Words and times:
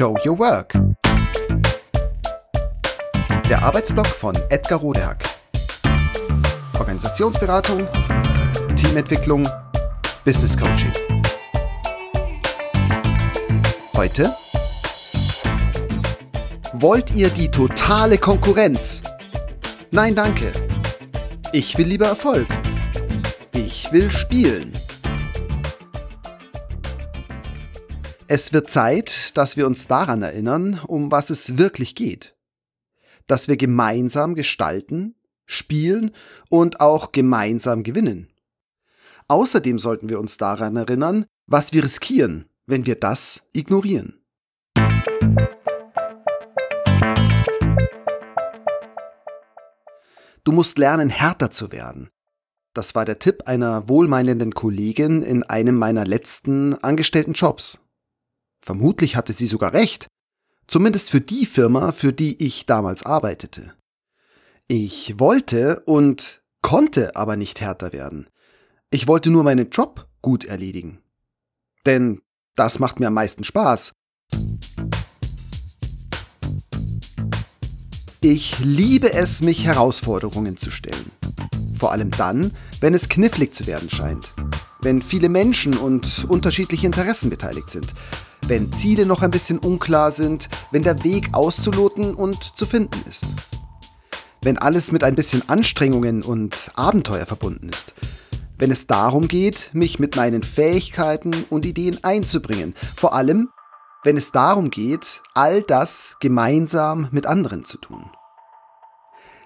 Show 0.00 0.16
Your 0.24 0.38
Work. 0.38 0.72
Der 3.50 3.62
Arbeitsblock 3.62 4.06
von 4.06 4.34
Edgar 4.48 4.78
Rodehack. 4.78 5.24
Organisationsberatung, 6.78 7.86
Teamentwicklung, 8.76 9.46
Business 10.24 10.56
Coaching. 10.56 10.90
Heute 13.94 14.34
Wollt 16.72 17.14
ihr 17.14 17.28
die 17.28 17.50
totale 17.50 18.16
Konkurrenz? 18.16 19.02
Nein, 19.90 20.14
danke. 20.14 20.50
Ich 21.52 21.76
will 21.76 21.88
lieber 21.88 22.06
Erfolg. 22.06 22.46
Ich 23.52 23.92
will 23.92 24.10
spielen. 24.10 24.72
Es 28.32 28.52
wird 28.52 28.70
Zeit, 28.70 29.36
dass 29.36 29.56
wir 29.56 29.66
uns 29.66 29.88
daran 29.88 30.22
erinnern, 30.22 30.78
um 30.86 31.10
was 31.10 31.30
es 31.30 31.58
wirklich 31.58 31.96
geht. 31.96 32.36
Dass 33.26 33.48
wir 33.48 33.56
gemeinsam 33.56 34.36
gestalten, 34.36 35.16
spielen 35.46 36.12
und 36.48 36.80
auch 36.80 37.10
gemeinsam 37.10 37.82
gewinnen. 37.82 38.28
Außerdem 39.26 39.80
sollten 39.80 40.08
wir 40.08 40.20
uns 40.20 40.36
daran 40.36 40.76
erinnern, 40.76 41.26
was 41.48 41.72
wir 41.72 41.82
riskieren, 41.82 42.48
wenn 42.66 42.86
wir 42.86 42.94
das 42.94 43.42
ignorieren. 43.52 44.20
Du 50.44 50.52
musst 50.52 50.78
lernen, 50.78 51.08
härter 51.08 51.50
zu 51.50 51.72
werden. 51.72 52.10
Das 52.74 52.94
war 52.94 53.04
der 53.04 53.18
Tipp 53.18 53.48
einer 53.48 53.88
wohlmeinenden 53.88 54.54
Kollegin 54.54 55.22
in 55.24 55.42
einem 55.42 55.74
meiner 55.74 56.04
letzten 56.04 56.74
angestellten 56.74 57.32
Jobs. 57.32 57.80
Vermutlich 58.60 59.16
hatte 59.16 59.32
sie 59.32 59.46
sogar 59.46 59.72
recht. 59.72 60.06
Zumindest 60.66 61.10
für 61.10 61.20
die 61.20 61.46
Firma, 61.46 61.92
für 61.92 62.12
die 62.12 62.44
ich 62.44 62.66
damals 62.66 63.04
arbeitete. 63.04 63.74
Ich 64.68 65.18
wollte 65.18 65.80
und 65.80 66.42
konnte 66.62 67.16
aber 67.16 67.36
nicht 67.36 67.60
härter 67.60 67.92
werden. 67.92 68.28
Ich 68.90 69.08
wollte 69.08 69.30
nur 69.30 69.42
meinen 69.42 69.70
Job 69.70 70.06
gut 70.22 70.44
erledigen. 70.44 71.00
Denn 71.86 72.20
das 72.54 72.78
macht 72.78 73.00
mir 73.00 73.08
am 73.08 73.14
meisten 73.14 73.42
Spaß. 73.42 73.92
Ich 78.20 78.58
liebe 78.58 79.12
es, 79.12 79.42
mich 79.42 79.64
Herausforderungen 79.64 80.56
zu 80.56 80.70
stellen. 80.70 81.10
Vor 81.78 81.90
allem 81.92 82.10
dann, 82.10 82.54
wenn 82.80 82.92
es 82.92 83.08
knifflig 83.08 83.54
zu 83.54 83.66
werden 83.66 83.88
scheint. 83.88 84.34
Wenn 84.82 85.00
viele 85.00 85.30
Menschen 85.30 85.76
und 85.76 86.26
unterschiedliche 86.28 86.86
Interessen 86.86 87.30
beteiligt 87.30 87.70
sind 87.70 87.94
wenn 88.50 88.72
Ziele 88.72 89.06
noch 89.06 89.22
ein 89.22 89.30
bisschen 89.30 89.60
unklar 89.60 90.10
sind, 90.10 90.48
wenn 90.72 90.82
der 90.82 91.04
Weg 91.04 91.28
auszuloten 91.32 92.16
und 92.16 92.34
zu 92.34 92.66
finden 92.66 93.00
ist. 93.08 93.24
Wenn 94.42 94.58
alles 94.58 94.90
mit 94.90 95.04
ein 95.04 95.14
bisschen 95.14 95.48
Anstrengungen 95.48 96.24
und 96.24 96.72
Abenteuer 96.74 97.26
verbunden 97.26 97.68
ist. 97.68 97.94
Wenn 98.58 98.72
es 98.72 98.88
darum 98.88 99.28
geht, 99.28 99.70
mich 99.72 100.00
mit 100.00 100.16
meinen 100.16 100.42
Fähigkeiten 100.42 101.30
und 101.48 101.64
Ideen 101.64 102.02
einzubringen. 102.02 102.74
Vor 102.96 103.14
allem, 103.14 103.50
wenn 104.02 104.16
es 104.16 104.32
darum 104.32 104.70
geht, 104.70 105.22
all 105.32 105.62
das 105.62 106.16
gemeinsam 106.18 107.06
mit 107.12 107.26
anderen 107.26 107.64
zu 107.64 107.78
tun. 107.78 108.10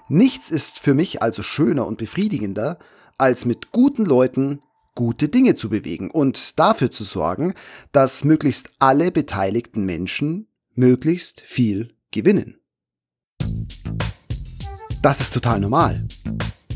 Nichts 0.08 0.50
ist 0.50 0.78
für 0.78 0.94
mich 0.94 1.22
also 1.22 1.42
schöner 1.42 1.86
und 1.86 1.98
befriedigender, 1.98 2.78
als 3.18 3.44
mit 3.44 3.70
guten 3.70 4.06
Leuten 4.06 4.60
gute 4.94 5.28
Dinge 5.28 5.56
zu 5.56 5.68
bewegen 5.68 6.10
und 6.10 6.58
dafür 6.58 6.90
zu 6.90 7.04
sorgen, 7.04 7.54
dass 7.92 8.24
möglichst 8.24 8.70
alle 8.78 9.10
beteiligten 9.10 9.84
Menschen 9.84 10.48
möglichst 10.74 11.40
viel 11.40 11.94
gewinnen. 12.10 12.58
Das 15.02 15.20
ist 15.20 15.34
total 15.34 15.60
normal. 15.60 16.06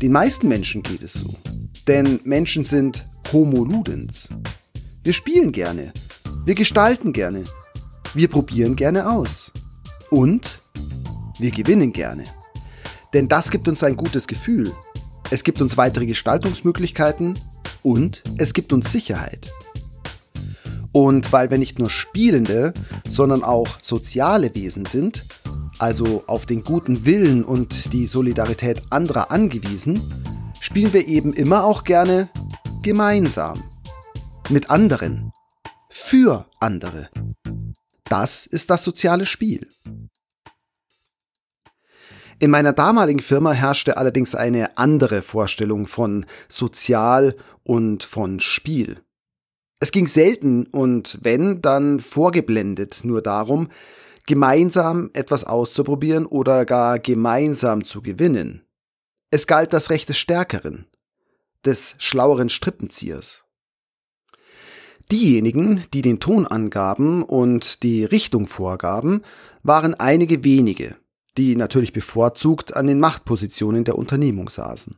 Den 0.01 0.11
meisten 0.11 0.47
Menschen 0.47 0.83
geht 0.83 1.01
es 1.01 1.13
so. 1.13 1.33
Denn 1.87 2.19
Menschen 2.23 2.63
sind 2.63 3.05
Homo 3.33 3.63
ludens. 3.63 4.29
Wir 5.03 5.13
spielen 5.13 5.51
gerne. 5.51 5.91
Wir 6.45 6.53
gestalten 6.53 7.13
gerne. 7.13 7.43
Wir 8.13 8.27
probieren 8.27 8.75
gerne 8.75 9.09
aus. 9.09 9.51
Und 10.11 10.59
wir 11.39 11.51
gewinnen 11.51 11.93
gerne. 11.93 12.23
Denn 13.13 13.27
das 13.27 13.49
gibt 13.49 13.67
uns 13.67 13.83
ein 13.83 13.95
gutes 13.95 14.27
Gefühl. 14.27 14.71
Es 15.31 15.43
gibt 15.43 15.61
uns 15.61 15.77
weitere 15.77 16.05
Gestaltungsmöglichkeiten 16.05 17.33
und 17.83 18.23
es 18.37 18.53
gibt 18.53 18.73
uns 18.73 18.91
Sicherheit. 18.91 19.51
Und 20.91 21.31
weil 21.31 21.51
wir 21.51 21.57
nicht 21.57 21.79
nur 21.79 21.89
Spielende, 21.89 22.73
sondern 23.07 23.43
auch 23.43 23.67
soziale 23.81 24.53
Wesen 24.55 24.85
sind, 24.85 25.25
also 25.77 26.23
auf 26.27 26.45
den 26.45 26.63
guten 26.63 27.05
Willen 27.05 27.43
und 27.43 27.93
die 27.93 28.07
Solidarität 28.07 28.81
anderer 28.89 29.31
angewiesen, 29.31 30.01
spielen 30.59 30.93
wir 30.93 31.07
eben 31.07 31.33
immer 31.33 31.63
auch 31.63 31.83
gerne 31.83 32.29
gemeinsam, 32.81 33.61
mit 34.49 34.69
anderen, 34.69 35.31
für 35.89 36.45
andere. 36.59 37.09
Das 38.09 38.45
ist 38.45 38.69
das 38.69 38.83
soziale 38.83 39.25
Spiel. 39.25 39.67
In 42.41 42.51
meiner 42.51 42.71
damaligen 42.71 43.19
Firma 43.19 43.51
herrschte 43.51 43.97
allerdings 43.97 44.33
eine 44.33 44.77
andere 44.77 45.21
Vorstellung 45.21 45.87
von 45.87 46.25
Sozial 46.47 47.35
und 47.63 48.03
von 48.05 48.39
Spiel. 48.39 49.01
Es 49.81 49.91
ging 49.91 50.07
selten 50.07 50.65
und 50.65 51.19
wenn, 51.21 51.61
dann 51.61 51.99
vorgeblendet 51.99 53.01
nur 53.03 53.21
darum, 53.21 53.69
gemeinsam 54.25 55.09
etwas 55.13 55.43
auszuprobieren 55.43 56.25
oder 56.25 56.63
gar 56.63 56.99
gemeinsam 56.99 57.83
zu 57.83 58.01
gewinnen. 58.01 58.65
Es 59.31 59.45
galt 59.45 59.73
das 59.73 59.89
Recht 59.89 60.07
des 60.07 60.17
Stärkeren, 60.17 60.85
des 61.65 61.95
schlaueren 61.97 62.49
Strippenziehers. 62.49 63.43
Diejenigen, 65.11 65.83
die 65.93 66.03
den 66.03 66.19
Ton 66.19 66.47
angaben 66.47 67.21
und 67.23 67.83
die 67.83 68.05
Richtung 68.05 68.47
vorgaben, 68.47 69.23
waren 69.63 69.95
einige 69.95 70.43
wenige, 70.43 70.95
die 71.37 71.55
natürlich 71.55 71.93
bevorzugt 71.93 72.75
an 72.75 72.87
den 72.87 72.99
Machtpositionen 72.99 73.83
der 73.83 73.97
Unternehmung 73.97 74.49
saßen. 74.49 74.97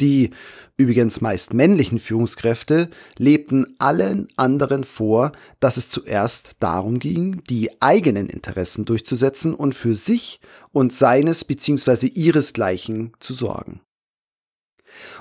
Die 0.00 0.30
übrigens 0.76 1.20
meist 1.20 1.54
männlichen 1.54 2.00
Führungskräfte 2.00 2.90
lebten 3.16 3.76
allen 3.78 4.26
anderen 4.36 4.82
vor, 4.82 5.30
dass 5.60 5.76
es 5.76 5.88
zuerst 5.88 6.52
darum 6.58 6.98
ging, 6.98 7.42
die 7.48 7.80
eigenen 7.80 8.28
Interessen 8.28 8.84
durchzusetzen 8.84 9.54
und 9.54 9.74
für 9.74 9.94
sich 9.94 10.40
und 10.72 10.92
seines 10.92 11.44
bzw. 11.44 12.08
ihresgleichen 12.08 13.12
zu 13.20 13.34
sorgen. 13.34 13.82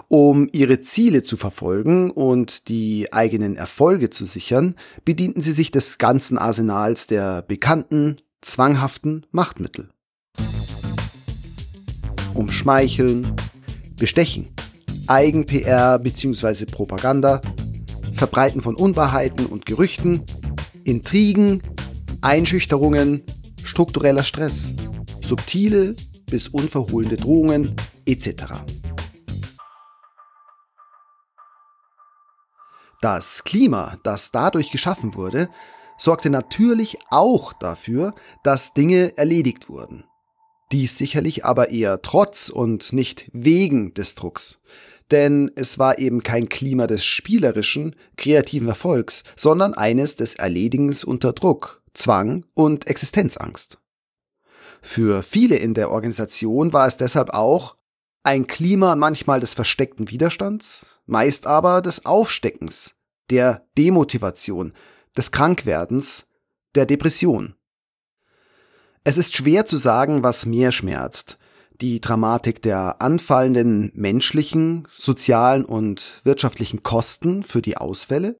Um 0.07 0.49
ihre 0.53 0.81
Ziele 0.81 1.23
zu 1.23 1.37
verfolgen 1.37 2.11
und 2.11 2.67
die 2.67 3.11
eigenen 3.13 3.55
Erfolge 3.55 4.09
zu 4.09 4.25
sichern, 4.25 4.75
bedienten 5.05 5.41
sie 5.41 5.53
sich 5.53 5.71
des 5.71 5.97
ganzen 5.97 6.37
Arsenals 6.37 7.07
der 7.07 7.43
bekannten, 7.43 8.17
zwanghaften 8.41 9.25
Machtmittel 9.31 9.92
umschmeicheln, 12.33 13.35
bestechen, 13.97 14.47
Eigen-PR 15.07 15.99
bzw. 15.99 16.65
Propaganda, 16.65 17.41
Verbreiten 18.13 18.61
von 18.61 18.75
Unwahrheiten 18.75 19.45
und 19.45 19.65
Gerüchten, 19.65 20.23
Intrigen, 20.83 21.61
Einschüchterungen, 22.21 23.23
struktureller 23.63 24.23
Stress, 24.23 24.73
subtile 25.21 25.95
bis 26.29 26.47
unverhohlene 26.47 27.15
Drohungen 27.15 27.75
etc. 28.05 28.45
Das 33.01 33.43
Klima, 33.43 33.97
das 34.03 34.31
dadurch 34.31 34.71
geschaffen 34.71 35.15
wurde, 35.15 35.49
sorgte 35.97 36.29
natürlich 36.29 36.97
auch 37.09 37.51
dafür, 37.53 38.15
dass 38.43 38.73
Dinge 38.73 39.17
erledigt 39.17 39.67
wurden. 39.67 40.05
Dies 40.73 40.97
sicherlich 40.97 41.45
aber 41.45 41.69
eher 41.69 42.01
trotz 42.01 42.49
und 42.49 42.93
nicht 42.93 43.29
wegen 43.31 43.93
des 43.93 44.15
Drucks. 44.15 44.57
Denn 45.11 45.51
es 45.55 45.77
war 45.77 45.99
eben 45.99 46.23
kein 46.23 46.49
Klima 46.49 46.87
des 46.87 47.05
spielerischen, 47.05 47.95
kreativen 48.17 48.67
Erfolgs, 48.67 49.23
sondern 49.35 49.75
eines 49.75 50.15
des 50.15 50.33
Erledigens 50.33 51.03
unter 51.03 51.31
Druck, 51.33 51.83
Zwang 51.93 52.43
und 52.55 52.87
Existenzangst. 52.87 53.77
Für 54.81 55.21
viele 55.21 55.57
in 55.57 55.75
der 55.75 55.91
Organisation 55.91 56.73
war 56.73 56.87
es 56.87 56.97
deshalb 56.97 57.35
auch 57.35 57.77
ein 58.23 58.47
Klima 58.47 58.95
manchmal 58.95 59.41
des 59.41 59.53
versteckten 59.53 60.09
Widerstands, 60.09 60.87
meist 61.05 61.45
aber 61.45 61.83
des 61.83 62.07
Aufsteckens, 62.07 62.95
der 63.29 63.67
Demotivation, 63.77 64.73
des 65.15 65.31
Krankwerdens, 65.31 66.25
der 66.73 66.87
Depression. 66.87 67.53
Es 69.05 69.17
ist 69.17 69.35
schwer 69.35 69.65
zu 69.65 69.77
sagen, 69.77 70.23
was 70.23 70.45
mehr 70.45 70.71
schmerzt. 70.71 71.37
Die 71.81 71.99
Dramatik 71.99 72.61
der 72.61 73.01
anfallenden 73.01 73.91
menschlichen, 73.93 74.87
sozialen 74.95 75.65
und 75.65 76.21
wirtschaftlichen 76.23 76.83
Kosten 76.83 77.43
für 77.43 77.61
die 77.61 77.75
Ausfälle 77.75 78.37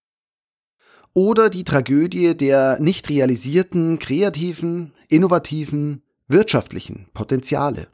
oder 1.14 1.50
die 1.50 1.64
Tragödie 1.64 2.36
der 2.36 2.80
nicht 2.80 3.10
realisierten, 3.10 4.00
kreativen, 4.00 4.94
innovativen, 5.10 6.02
wirtschaftlichen 6.28 7.10
Potenziale. 7.14 7.88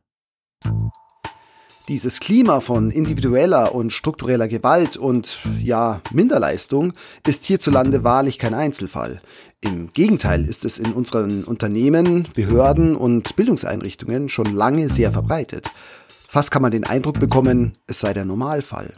Dieses 1.89 2.19
Klima 2.19 2.59
von 2.59 2.91
individueller 2.91 3.73
und 3.73 3.91
struktureller 3.91 4.47
Gewalt 4.47 4.95
und 4.95 5.39
ja, 5.59 6.01
Minderleistung 6.13 6.93
ist 7.25 7.45
hierzulande 7.45 8.03
wahrlich 8.03 8.37
kein 8.37 8.53
Einzelfall. 8.53 9.19
Im 9.59 9.91
Gegenteil 9.91 10.45
ist 10.45 10.65
es 10.65 10.77
in 10.77 10.93
unseren 10.93 11.43
Unternehmen, 11.45 12.27
Behörden 12.35 12.95
und 12.95 13.35
Bildungseinrichtungen 13.35 14.29
schon 14.29 14.53
lange 14.53 14.87
sehr 14.87 15.11
verbreitet. 15.11 15.71
Fast 16.07 16.51
kann 16.51 16.61
man 16.61 16.71
den 16.71 16.83
Eindruck 16.83 17.19
bekommen, 17.19 17.73
es 17.87 18.01
sei 18.01 18.13
der 18.13 18.23
Normalfall. 18.23 18.93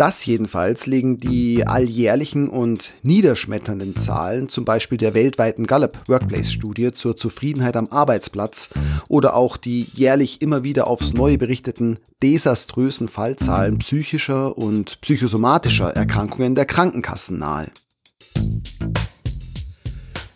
Das 0.00 0.24
jedenfalls 0.24 0.86
legen 0.86 1.18
die 1.18 1.66
alljährlichen 1.66 2.48
und 2.48 2.92
niederschmetternden 3.02 3.94
Zahlen, 3.94 4.48
zum 4.48 4.64
Beispiel 4.64 4.96
der 4.96 5.12
weltweiten 5.12 5.66
Gallup 5.66 5.98
Workplace 6.08 6.50
Studie 6.50 6.92
zur 6.92 7.18
Zufriedenheit 7.18 7.76
am 7.76 7.86
Arbeitsplatz 7.88 8.70
oder 9.10 9.36
auch 9.36 9.58
die 9.58 9.80
jährlich 9.80 10.40
immer 10.40 10.64
wieder 10.64 10.86
aufs 10.86 11.12
Neue 11.12 11.36
berichteten 11.36 11.98
desaströsen 12.22 13.08
Fallzahlen 13.08 13.76
psychischer 13.76 14.56
und 14.56 15.02
psychosomatischer 15.02 15.90
Erkrankungen 15.94 16.54
der 16.54 16.64
Krankenkassen 16.64 17.38
nahe. 17.38 17.66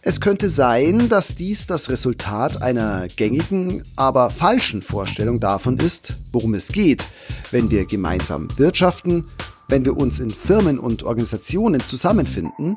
Es 0.02 0.20
könnte 0.20 0.50
sein, 0.50 1.08
dass 1.08 1.37
dies 1.37 1.66
das 1.66 1.88
Resultat 1.88 2.61
einer 2.61 3.06
gängigen, 3.16 3.82
aber 3.96 4.28
falschen 4.28 4.82
Vorstellung 4.82 5.40
davon 5.40 5.78
ist, 5.78 6.19
worum 6.32 6.52
es 6.52 6.69
geht, 6.69 7.06
wenn 7.50 7.70
wir 7.70 7.87
gemeinsam 7.87 8.49
wirtschaften, 8.58 9.25
wenn 9.75 9.85
wir 9.85 9.97
uns 9.97 10.21
in 10.21 10.31
Firmen 10.31 10.79
und 10.79 11.03
Organisationen 11.03 11.81
zusammenfinden, 11.81 12.76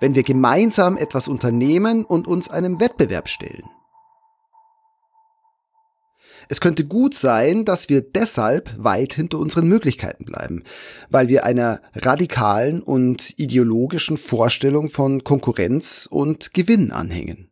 wenn 0.00 0.16
wir 0.16 0.24
gemeinsam 0.24 0.96
etwas 0.96 1.28
unternehmen 1.28 2.04
und 2.04 2.26
uns 2.26 2.50
einem 2.50 2.80
Wettbewerb 2.80 3.28
stellen. 3.28 3.62
Es 6.48 6.60
könnte 6.60 6.84
gut 6.84 7.14
sein, 7.14 7.64
dass 7.64 7.88
wir 7.88 8.00
deshalb 8.00 8.74
weit 8.76 9.12
hinter 9.12 9.38
unseren 9.38 9.68
Möglichkeiten 9.68 10.24
bleiben, 10.24 10.64
weil 11.10 11.28
wir 11.28 11.44
einer 11.44 11.80
radikalen 11.94 12.82
und 12.82 13.38
ideologischen 13.38 14.16
Vorstellung 14.16 14.88
von 14.88 15.22
Konkurrenz 15.22 16.08
und 16.10 16.54
Gewinn 16.54 16.90
anhängen. 16.90 17.51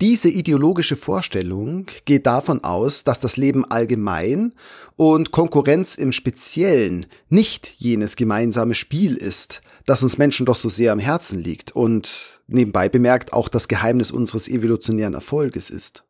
Diese 0.00 0.30
ideologische 0.30 0.96
Vorstellung 0.96 1.84
geht 2.06 2.24
davon 2.24 2.64
aus, 2.64 3.04
dass 3.04 3.20
das 3.20 3.36
Leben 3.36 3.66
allgemein 3.66 4.54
und 4.96 5.30
Konkurrenz 5.30 5.94
im 5.94 6.12
Speziellen 6.12 7.04
nicht 7.28 7.74
jenes 7.76 8.16
gemeinsame 8.16 8.72
Spiel 8.72 9.14
ist, 9.14 9.60
das 9.84 10.02
uns 10.02 10.16
Menschen 10.16 10.46
doch 10.46 10.56
so 10.56 10.70
sehr 10.70 10.92
am 10.92 11.00
Herzen 11.00 11.38
liegt 11.38 11.72
und 11.76 12.40
nebenbei 12.46 12.88
bemerkt 12.88 13.34
auch 13.34 13.50
das 13.50 13.68
Geheimnis 13.68 14.10
unseres 14.10 14.48
evolutionären 14.48 15.12
Erfolges 15.12 15.68
ist. 15.68 16.04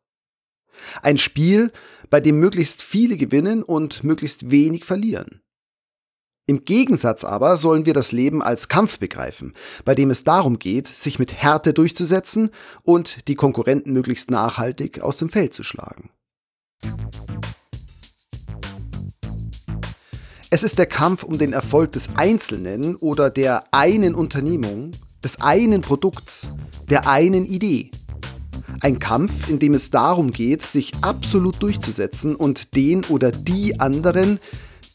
Ein 1.01 1.17
Spiel, 1.17 1.73
bei 2.09 2.21
dem 2.21 2.39
möglichst 2.39 2.81
viele 2.81 3.17
gewinnen 3.17 3.61
und 3.61 4.05
möglichst 4.05 4.51
wenig 4.51 4.85
verlieren. 4.85 5.41
Im 6.51 6.65
Gegensatz 6.65 7.23
aber 7.23 7.55
sollen 7.55 7.85
wir 7.85 7.93
das 7.93 8.11
Leben 8.11 8.43
als 8.43 8.67
Kampf 8.67 8.99
begreifen, 8.99 9.53
bei 9.85 9.95
dem 9.95 10.09
es 10.09 10.25
darum 10.25 10.59
geht, 10.59 10.85
sich 10.85 11.17
mit 11.17 11.33
Härte 11.33 11.71
durchzusetzen 11.71 12.49
und 12.83 13.29
die 13.29 13.35
Konkurrenten 13.35 13.93
möglichst 13.93 14.29
nachhaltig 14.29 14.99
aus 14.99 15.15
dem 15.15 15.29
Feld 15.29 15.53
zu 15.53 15.63
schlagen. 15.63 16.09
Es 20.49 20.63
ist 20.63 20.77
der 20.77 20.87
Kampf 20.87 21.23
um 21.23 21.37
den 21.37 21.53
Erfolg 21.53 21.93
des 21.93 22.09
Einzelnen 22.17 22.97
oder 22.97 23.29
der 23.29 23.63
einen 23.71 24.13
Unternehmung, 24.13 24.91
des 25.23 25.39
einen 25.39 25.79
Produkts, 25.79 26.49
der 26.89 27.07
einen 27.07 27.45
Idee. 27.45 27.91
Ein 28.81 28.99
Kampf, 28.99 29.47
in 29.47 29.59
dem 29.59 29.73
es 29.73 29.89
darum 29.89 30.31
geht, 30.31 30.63
sich 30.63 30.91
absolut 30.99 31.63
durchzusetzen 31.63 32.35
und 32.35 32.75
den 32.75 33.05
oder 33.05 33.31
die 33.31 33.79
anderen 33.79 34.37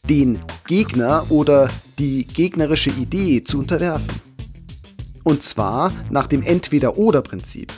den 0.09 0.39
Gegner 0.65 1.25
oder 1.29 1.69
die 1.99 2.25
gegnerische 2.25 2.89
Idee 2.91 3.43
zu 3.43 3.59
unterwerfen. 3.59 4.21
Und 5.23 5.43
zwar 5.43 5.91
nach 6.09 6.27
dem 6.27 6.41
Entweder-Oder-Prinzip. 6.41 7.73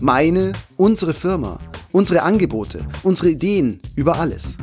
Meine, 0.00 0.52
unsere 0.76 1.14
Firma, 1.14 1.58
unsere 1.90 2.22
Angebote, 2.22 2.86
unsere 3.02 3.30
Ideen 3.30 3.80
über 3.96 4.18
alles. 4.18 4.56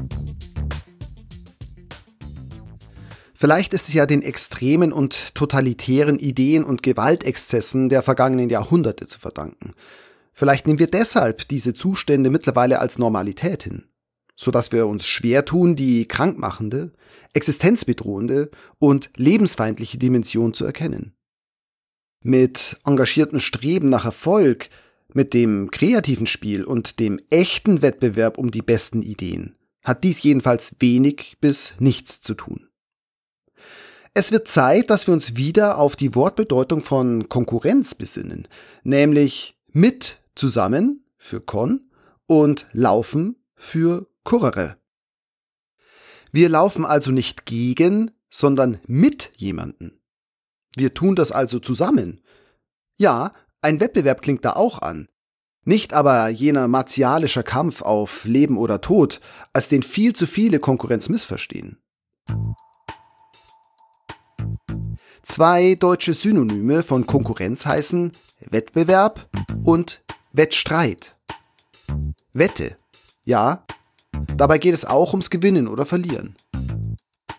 Vielleicht 3.33 3.73
ist 3.73 3.88
es 3.88 3.94
ja 3.94 4.06
den 4.06 4.21
extremen 4.21 4.91
und 4.91 5.33
totalitären 5.33 6.19
Ideen 6.19 6.63
und 6.63 6.83
Gewaltexzessen 6.83 7.89
der 7.89 8.03
vergangenen 8.03 8.50
Jahrhunderte 8.50 9.07
zu 9.07 9.17
verdanken. 9.17 9.73
Vielleicht 10.33 10.67
nehmen 10.67 10.79
wir 10.79 10.88
deshalb 10.88 11.47
diese 11.47 11.73
Zustände 11.73 12.29
mittlerweile 12.29 12.79
als 12.79 13.00
Normalität 13.00 13.63
hin 13.63 13.85
sodass 14.39 14.71
wir 14.71 14.88
uns 14.88 15.06
schwer 15.06 15.44
tun, 15.44 15.75
die 15.75 16.07
krankmachende, 16.07 16.94
existenzbedrohende 17.33 18.50
und 18.80 19.09
lebensfeindliche 19.18 19.97
Dimension 19.97 20.53
zu 20.53 20.63
erkennen. 20.63 21.13
Mit 22.21 22.77
engagiertem 22.86 23.39
Streben 23.39 23.89
nach 23.89 24.06
Erfolg, 24.06 24.69
mit 25.13 25.33
dem 25.33 25.71
kreativen 25.71 26.25
Spiel 26.25 26.63
und 26.63 27.00
dem 27.00 27.19
echten 27.30 27.81
Wettbewerb 27.81 28.38
um 28.38 28.50
die 28.50 28.62
besten 28.62 29.01
Ideen 29.01 29.56
hat 29.83 30.03
dies 30.03 30.21
jedenfalls 30.24 30.75
wenig 30.80 31.38
bis 31.42 31.74
nichts 31.80 32.21
zu 32.21 32.33
tun. 32.33 32.68
Es 34.13 34.31
wird 34.31 34.47
Zeit, 34.47 34.89
dass 34.89 35.07
wir 35.07 35.13
uns 35.13 35.35
wieder 35.35 35.77
auf 35.77 35.95
die 35.95 36.15
Wortbedeutung 36.15 36.81
von 36.81 37.30
Konkurrenz 37.30 37.95
besinnen, 37.95 38.47
nämlich 38.83 39.56
mit 39.71 40.21
zusammen 40.35 41.03
für 41.18 41.42
Con 41.42 41.89
und 42.27 42.68
laufen 42.71 43.38
für 43.56 44.07
Kurere. 44.30 44.78
Wir 46.31 46.50
laufen 46.50 46.86
also 46.86 47.10
nicht 47.10 47.48
gegen, 47.48 48.12
sondern 48.30 48.80
mit 48.86 49.31
jemanden. 49.38 50.00
Wir 50.76 50.94
tun 50.94 51.16
das 51.16 51.31
also 51.31 51.58
zusammen. 51.58 52.22
Ja, 52.96 53.31
ein 53.64 53.80
Wettbewerb 53.80 54.22
klingt 54.22 54.46
da 54.46 54.54
auch 54.54 54.84
an. 54.84 55.08
Nicht 55.66 55.94
aber 55.94 56.30
jener 56.30 56.68
martialischer 56.68 57.42
Kampf 57.42 57.81
auf 57.81 58.24
Leben 58.26 58.60
oder 58.60 58.81
Tod, 58.81 59.20
als 59.52 59.68
den 59.68 59.81
viel 59.81 60.14
zu 60.14 60.28
viele 60.28 60.60
Konkurrenz 60.60 61.10
missverstehen. 61.10 61.81
Zwei 65.24 65.74
deutsche 65.74 66.14
Synonyme 66.14 66.84
von 66.84 67.08
Konkurrenz 67.08 67.66
heißen 67.66 68.12
Wettbewerb 68.42 69.28
und 69.64 70.04
Wettstreit. 70.33 71.16
Wette. 72.33 72.78
Ja, 73.26 73.66
Dabei 74.40 74.58
geht 74.58 74.74
es 74.74 74.86
auch 74.86 75.12
ums 75.12 75.30
Gewinnen 75.30 75.68
oder 75.68 75.86
Verlieren. 75.86 76.34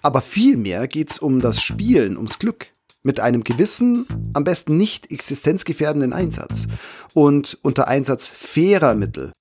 Aber 0.02 0.20
vielmehr 0.20 0.86
geht 0.86 1.10
es 1.10 1.18
um 1.18 1.40
das 1.40 1.62
Spielen, 1.62 2.18
ums 2.18 2.38
Glück. 2.38 2.66
Mit 3.02 3.20
einem 3.20 3.42
gewissen, 3.42 4.04
am 4.34 4.44
besten 4.44 4.76
nicht 4.76 5.10
existenzgefährdenden 5.10 6.12
Einsatz. 6.12 6.66
Und 7.14 7.58
unter 7.62 7.88
Einsatz 7.88 8.28
fairer 8.28 8.94
Mittel. 8.94 9.32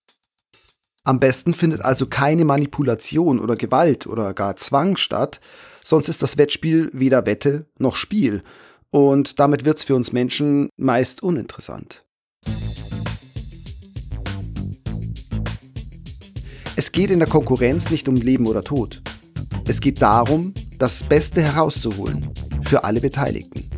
Am 1.03 1.19
besten 1.19 1.53
findet 1.53 1.81
also 1.81 2.07
keine 2.07 2.45
Manipulation 2.45 3.41
oder 3.41 3.57
Gewalt 3.57 4.07
oder 4.07 4.33
gar 4.33 4.55
Zwang 4.55 4.95
statt, 4.95 5.41
sonst 5.83 6.07
ist 6.07 6.21
das 6.21 6.37
Wettspiel 6.37 6.89
weder 6.93 7.25
Wette 7.25 7.65
noch 7.77 7.97
Spiel. 7.97 8.41
Und 8.89 9.37
damit 9.37 9.65
wird 9.65 9.79
es 9.79 9.83
für 9.83 9.95
uns 9.95 10.13
Menschen 10.13 10.69
meist 10.77 11.21
uninteressant. 11.21 12.05
Es 16.79 16.93
geht 16.93 17.11
in 17.11 17.19
der 17.19 17.27
Konkurrenz 17.27 17.89
nicht 17.89 18.07
um 18.07 18.15
Leben 18.15 18.47
oder 18.47 18.63
Tod. 18.63 19.01
Es 19.67 19.81
geht 19.81 20.01
darum, 20.01 20.53
das 20.77 21.03
Beste 21.03 21.41
herauszuholen 21.41 22.29
für 22.63 22.85
alle 22.85 23.01
Beteiligten. 23.01 23.69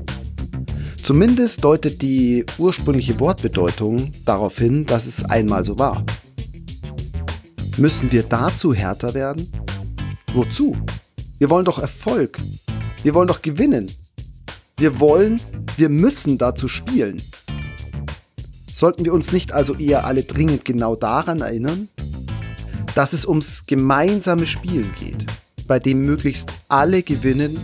Zumindest 1.04 1.64
deutet 1.64 2.04
die 2.04 2.46
ursprüngliche 2.60 3.20
Wortbedeutung 3.20 4.12
darauf 4.28 4.56
hin, 4.56 4.86
dass 4.86 5.08
es 5.08 5.26
einmal 5.26 5.66
so 5.66 5.80
war. 5.80 6.06
Müssen 7.78 8.12
wir 8.12 8.22
dazu 8.22 8.72
härter 8.72 9.16
werden? 9.16 9.52
Wozu? 10.34 10.78
Wir 11.40 11.50
wollen 11.50 11.66
doch 11.66 11.80
Erfolg. 11.80 12.38
Wir 13.02 13.16
wollen 13.16 13.26
doch 13.26 13.42
gewinnen. 13.42 13.92
Wir 14.78 15.00
wollen, 15.00 15.42
wir 15.76 15.90
müssen 15.90 16.38
dazu 16.38 16.68
spielen. 16.68 17.20
Sollten 18.72 19.06
wir 19.06 19.14
uns 19.16 19.32
nicht 19.32 19.54
also 19.54 19.74
eher 19.74 20.06
alle 20.06 20.22
dringend 20.22 20.66
genau 20.66 20.96
daran 20.96 21.40
erinnern, 21.40 21.90
dass 22.96 23.14
es 23.14 23.26
ums 23.26 23.64
gemeinsame 23.66 24.48
Spielen 24.48 24.92
geht, 25.00 25.26
bei 25.68 25.80
dem 25.80 26.02
möglichst 26.06 26.52
alle 26.68 27.04
gewinnen 27.04 27.60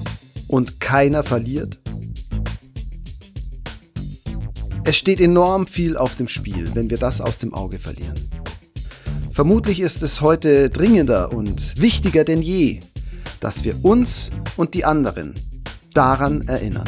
und 0.48 0.80
keiner 0.80 1.24
verliert? 1.24 1.78
Es 4.86 4.96
steht 4.96 5.20
enorm 5.20 5.68
viel 5.68 5.98
auf 5.98 6.16
dem 6.16 6.30
Spiel, 6.30 6.64
wenn 6.74 6.90
wir 6.90 6.98
das 6.98 7.20
aus 7.20 7.38
dem 7.38 7.54
Auge 7.54 7.78
verlieren. 7.78 8.16
Vermutlich 9.34 9.82
ist 9.82 10.02
es 10.02 10.22
heute 10.22 10.70
dringender 10.70 11.34
und 11.34 11.80
wichtiger 11.80 12.24
denn 12.24 12.42
je, 12.42 12.82
dass 13.40 13.64
wir 13.64 13.84
uns 13.84 14.30
und 14.56 14.74
die 14.74 14.86
anderen 14.86 15.34
daran 15.94 16.48
erinnern. 16.48 16.88